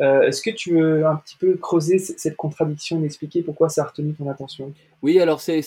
[0.00, 3.82] Euh, est-ce que tu veux un petit peu creuser cette contradiction et expliquer pourquoi ça
[3.82, 4.72] a retenu ton attention?
[5.06, 5.62] Oui, alors c'est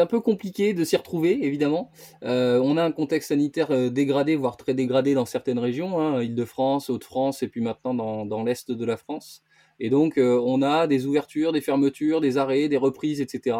[0.00, 1.92] un peu compliqué de s'y retrouver, évidemment.
[2.24, 6.20] Euh, on a un contexte sanitaire euh, dégradé, voire très dégradé dans certaines régions, hein,
[6.20, 9.44] Île-de-France, Hauts-de-France, et puis maintenant dans, dans l'Est de la France.
[9.78, 13.56] Et donc, on a des ouvertures, des fermetures, des arrêts, des reprises, etc.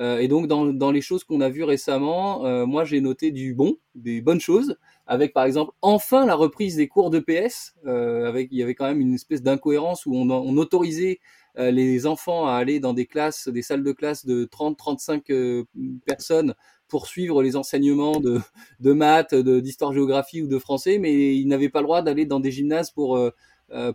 [0.00, 3.76] et donc, dans, dans les choses qu'on a vues récemment, moi, j'ai noté du bon,
[3.94, 4.76] des bonnes choses
[5.06, 7.74] avec par exemple enfin la reprise des cours de PS.
[7.86, 12.06] Euh, avec il y avait quand même une espèce d'incohérence où on, autorisait euh, les
[12.06, 15.64] enfants à aller dans des classes, des salles de classe de 30-35 euh,
[16.04, 16.54] personnes
[16.88, 18.40] pour suivre les enseignements de,
[18.80, 22.50] de maths, d'histoire-géographie ou de français, mais ils n'avaient pas le droit d'aller dans des
[22.50, 23.18] gymnases pour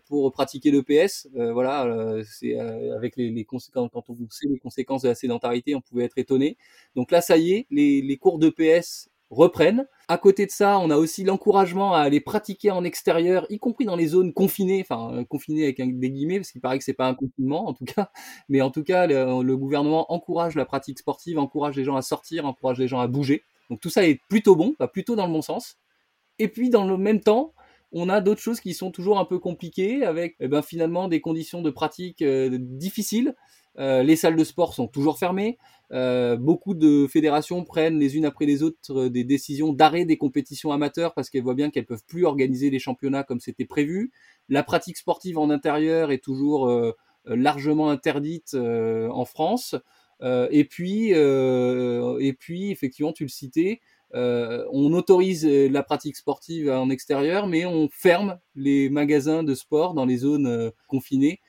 [0.08, 1.30] pour pratiquer le PS.
[1.34, 1.88] voilà,
[2.26, 6.04] c'est avec les, les, conséquences quand on sait les conséquences de la sédentarité, on pouvait
[6.04, 6.58] être étonné.
[6.96, 9.88] Donc là, ça y est, les, les cours de PS reprennent.
[10.08, 13.86] À côté de ça, on a aussi l'encouragement à aller pratiquer en extérieur, y compris
[13.86, 16.94] dans les zones confinées, enfin euh, confinées avec des guillemets, parce qu'il paraît que c'est
[16.94, 18.12] pas un confinement en tout cas,
[18.50, 22.46] mais en tout cas, le, gouvernement encourage la pratique sportive, encourage les gens à sortir,
[22.46, 23.44] encourage les gens à bouger.
[23.70, 25.78] Donc tout ça est plutôt bon, va plutôt dans le bon sens.
[26.40, 27.54] Et puis dans le même temps,
[27.92, 31.22] on a d'autres choses qui sont toujours un peu compliquées, avec eh ben, finalement des
[31.22, 33.36] conditions de pratique euh, difficiles.
[33.78, 35.58] Euh, les salles de sport sont toujours fermées.
[35.92, 40.72] Euh, beaucoup de fédérations prennent les unes après les autres des décisions d'arrêt des compétitions
[40.72, 44.12] amateurs parce qu'elles voient bien qu'elles peuvent plus organiser les championnats comme c'était prévu.
[44.50, 46.72] La pratique sportive en intérieur est toujours
[47.26, 49.76] largement interdite en France.
[50.22, 53.80] et puis, et puis effectivement, tu le citais,
[54.16, 59.54] euh, on autorise euh, la pratique sportive en extérieur, mais on ferme les magasins de
[59.54, 61.40] sport dans les zones euh, confinées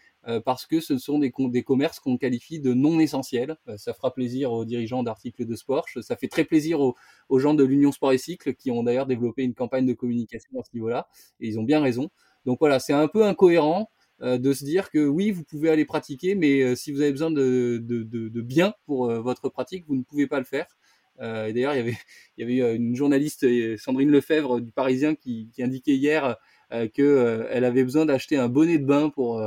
[0.44, 3.56] parce que ce sont des, des commerces qu'on qualifie de non essentiels.
[3.76, 5.86] ça fera plaisir aux dirigeants d'articles de sport.
[6.02, 6.94] Ça fait très plaisir aux,
[7.28, 10.60] aux gens de l'Union Sport et Cycle qui ont d'ailleurs développé une campagne de communication
[10.60, 11.08] à ce niveau-là.
[11.40, 12.10] Et ils ont bien raison.
[12.44, 16.34] Donc voilà, c'est un peu incohérent de se dire que oui, vous pouvez aller pratiquer,
[16.34, 20.02] mais si vous avez besoin de, de, de, de bien pour votre pratique, vous ne
[20.02, 20.66] pouvez pas le faire.
[21.20, 21.96] Euh, et d'ailleurs, il y avait,
[22.36, 26.36] il y avait euh, une journaliste, euh, Sandrine Lefebvre du Parisien, qui, qui indiquait hier
[26.72, 29.44] euh, qu'elle avait besoin d'acheter un bonnet de bain pour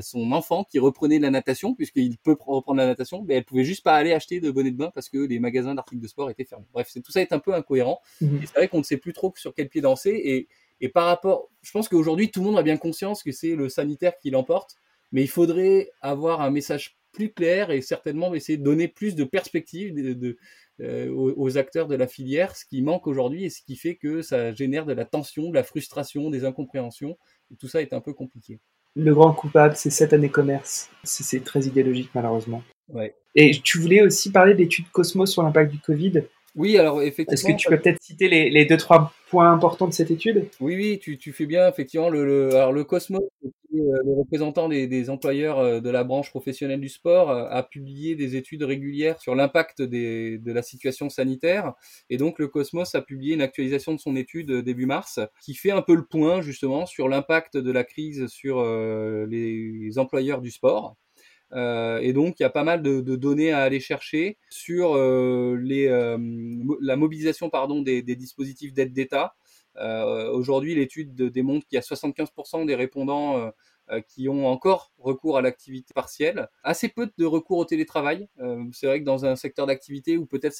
[0.00, 3.84] son enfant qui reprenait la natation, puisqu'il peut reprendre la natation, mais elle pouvait juste
[3.84, 6.44] pas aller acheter de bonnet de bain parce que les magasins d'articles de sport étaient
[6.44, 6.66] fermés.
[6.72, 8.00] Bref, tout ça est un peu incohérent.
[8.20, 8.36] Mmh.
[8.36, 10.10] Et c'est vrai qu'on ne sait plus trop sur quel pied danser.
[10.10, 10.48] Et,
[10.80, 13.68] et par rapport, je pense qu'aujourd'hui, tout le monde a bien conscience que c'est le
[13.68, 14.76] sanitaire qui l'emporte,
[15.12, 19.24] mais il faudrait avoir un message plus clair et certainement essayer de donner plus de
[19.24, 20.36] perspectives, de, de,
[20.80, 24.20] euh, aux, acteurs de la filière, ce qui manque aujourd'hui et ce qui fait que
[24.20, 27.16] ça génère de la tension, de la frustration, des incompréhensions.
[27.50, 28.60] Et tout ça est un peu compliqué.
[28.96, 30.88] Le grand coupable, c'est cette année commerce.
[31.04, 32.62] C'est très idéologique malheureusement.
[32.92, 33.14] Ouais.
[33.34, 36.22] Et tu voulais aussi parler d'études Cosmos sur l'impact du Covid.
[36.56, 37.34] Oui, alors effectivement.
[37.34, 40.48] Est-ce que tu peux peut-être citer les, les, deux trois points importants de cette étude?
[40.60, 42.08] Oui, oui, tu, tu, fais bien effectivement.
[42.08, 43.22] Le, le alors le Cosmos,
[43.74, 47.62] euh, le représentant des, des, employeurs euh, de la branche professionnelle du sport, euh, a
[47.62, 51.74] publié des études régulières sur l'impact de la situation sanitaire.
[52.10, 55.70] Et donc le Cosmos a publié une actualisation de son étude début mars, qui fait
[55.70, 58.62] un peu le point justement sur l'impact de la crise sur
[59.28, 60.96] les employeurs du sport.
[61.52, 64.94] Euh, et donc, il y a pas mal de, de données à aller chercher sur
[64.94, 66.18] euh, euh,
[66.80, 69.34] la mobilisation pardon, des, dispositifs d'aide d'État.
[70.32, 73.52] Aujourd'hui, l'étude démontre qu'il y a 75% des répondants
[74.08, 76.48] qui ont encore recours à l'activité partielle.
[76.62, 78.28] Assez peu de recours au télétravail.
[78.40, 80.56] Euh, c'est vrai que dans un secteur d'activité où peut-être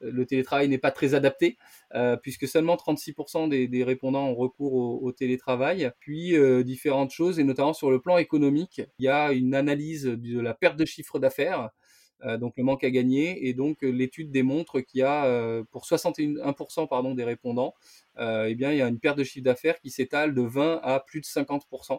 [0.00, 1.56] le télétravail n'est pas très adapté,
[1.94, 5.90] euh, puisque seulement 36% des, des, répondants ont recours au, au télétravail.
[6.00, 6.34] Puis
[6.64, 10.54] différentes choses, et notamment sur le plan économique, il y a une analyse de la
[10.54, 11.68] perte de chiffre d'affaires euh,
[12.38, 13.46] donc le manque à gagner.
[13.46, 17.74] Et donc euh, l'étude démontre qu'il y a euh, pour 61% pardon, des répondants,
[18.18, 21.00] eh bien il y a une perte de chiffre d'affaires qui s'étale de 20 à
[21.00, 21.98] plus de 50%.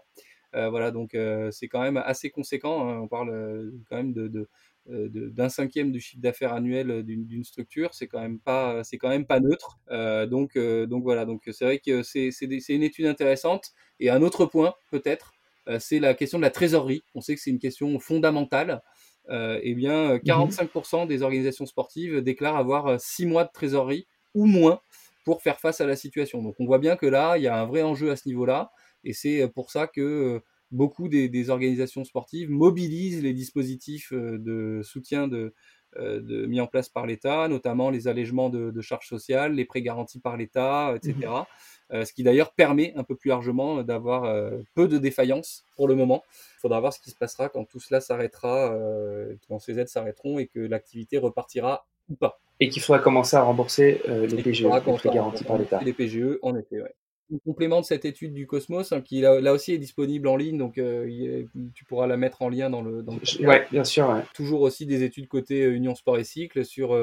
[0.53, 1.17] voilà, donc
[1.51, 2.87] c'est quand même assez conséquent.
[2.87, 2.99] Hein.
[3.01, 4.47] On parle quand même de,
[4.87, 9.25] d'un cinquième du chiffre d'affaires annuel d'une structure, c'est quand même pas c'est quand même
[9.25, 9.79] pas neutre.
[9.91, 12.29] Euh, donc donc voilà, donc c'est vrai que c'est
[12.69, 13.73] une étude intéressante.
[13.99, 15.33] Et un autre point peut-être,
[15.79, 17.03] c'est la question de la trésorerie.
[17.15, 18.81] On sait que c'est une question fondamentale
[19.29, 21.07] euh, eh bien, 45% mhm.
[21.07, 24.79] des organisations sportives déclarent avoir 6 euh, mois de trésorerie ou moins
[25.23, 26.43] pour faire face à la situation.
[26.43, 28.71] Donc on voit bien que là, il y a un vrai enjeu à ce niveau-là,
[29.03, 34.81] et c'est euh, pour ça que beaucoup des, des, organisations sportives mobilisent les dispositifs de
[34.83, 35.53] soutien de,
[35.95, 39.81] de, mis en place par l'État, notamment les allègements de, de, charges sociales, les prêts
[39.81, 41.15] garantis par l'État, etc.
[41.23, 41.41] Euh,
[41.91, 45.95] ce qui d'ailleurs permet un peu plus largement d'avoir euh, peu de défaillances pour le
[45.95, 46.23] moment.
[46.57, 49.89] Il faudra voir ce qui se passera quand tout cela s'arrêtera, euh, quand ces aides
[49.89, 52.39] s'arrêteront et que l'activité repartira ou pas.
[52.59, 55.81] Et qu'il faudra commencer à rembourser les PGE, les prêts garantis par l'État.
[55.83, 56.95] Les PGE, en effet, ouais
[57.33, 60.59] un complément de cette étude du Cosmos, hein, qui là, aussi est disponible en ligne,
[60.59, 63.01] donc tu pourras la mettre en lien dans le.
[63.01, 64.07] Dans Ouais, bien sûr.
[64.09, 64.21] Ouais.
[64.35, 66.93] Toujours aussi des études côté Union Sport et Cycle sur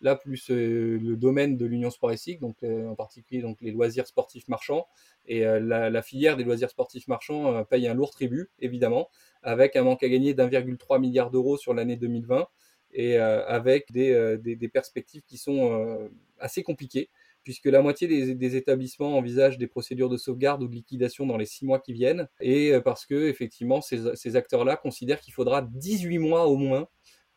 [0.00, 3.60] là plus euh, le domaine de l'Union Sport et Cycle, donc euh, en particulier donc
[3.60, 4.86] les loisirs sportifs marchands.
[5.26, 9.08] Et euh, la, la, filière des loisirs sportifs marchands paye un lourd tribut évidemment,
[9.42, 12.46] avec un manque à gagner d'1,3 milliard d'euros sur l'année 2020
[12.92, 16.08] et avec des, des, des, perspectives qui sont
[16.38, 17.10] assez compliquées
[17.44, 21.36] puisque la moitié des, des, établissements envisagent des procédures de sauvegarde ou de liquidation dans
[21.36, 25.60] les six mois qui viennent, et parce que effectivement ces, ces acteurs-là considèrent qu'il faudra
[25.60, 26.88] 18 mois au moins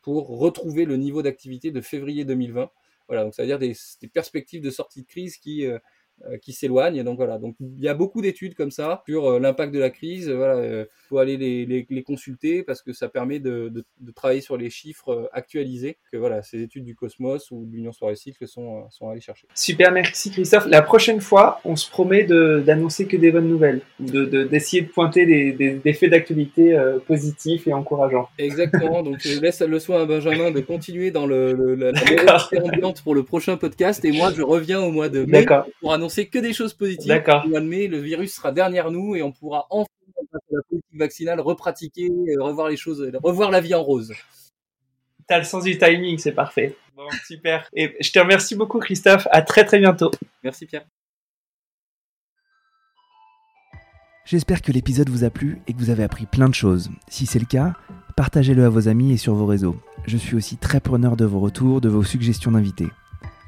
[0.02, 2.72] pour retrouver le niveau d'activité de février 2020.
[3.08, 5.80] Voilà, donc ça veut dire des, des perspectives de sortie de crise qui, euh,
[6.42, 7.04] qui s'éloignent.
[7.04, 9.90] Donc voilà, donc il y a beaucoup d'études comme ça sur euh, l'impact de la
[9.90, 10.30] crise.
[10.30, 14.12] Voilà, euh, faut aller les, les, les, consulter parce que ça permet de, de, de,
[14.12, 15.98] travailler sur les chiffres actualisés.
[16.12, 19.48] Que voilà, ces études du Cosmos ou de l'Union et Cycle sont sont allées chercher.
[19.56, 20.68] Super, merci Christophe.
[20.68, 25.26] La prochaine fois, on se promet d'annoncer que des bonnes nouvelles, de d'essayer de, pointer
[25.26, 28.30] des, des, des faits d'actualité euh, positifs et encourageants.
[28.38, 29.04] Exactement.
[29.04, 33.02] Donc je laisse le soin à Benjamin de continuer dans le, le la, la ambiante
[33.02, 35.46] pour le prochain podcast et moi je reviens au mois de mai
[35.80, 37.08] pour annoncer c'est que des choses positives.
[37.08, 37.44] D'accord.
[37.46, 39.88] Au mois de mai, le virus sera derrière nous et on pourra enfin,
[40.52, 44.14] la politique vaccinale, repratiquer, euh, revoir les choses, revoir la vie en rose.
[45.28, 46.76] T'as le sens du timing, c'est parfait.
[46.96, 47.70] Bon, super.
[47.74, 49.28] Et je te remercie beaucoup, Christophe.
[49.32, 50.12] À très très bientôt.
[50.44, 50.86] Merci, Pierre.
[54.26, 56.90] J'espère que l'épisode vous a plu et que vous avez appris plein de choses.
[57.08, 57.74] Si c'est le cas,
[58.16, 59.76] partagez-le à vos amis et sur vos réseaux.
[60.06, 62.88] Je suis aussi très preneur de vos retours, de vos suggestions d'invités.